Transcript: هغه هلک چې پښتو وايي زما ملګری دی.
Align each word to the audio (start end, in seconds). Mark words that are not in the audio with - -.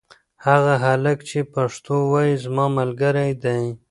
هغه 0.45 0.73
هلک 0.85 1.17
چې 1.29 1.39
پښتو 1.53 1.95
وايي 2.11 2.35
زما 2.45 2.65
ملګری 2.77 3.31
دی. 3.43 3.63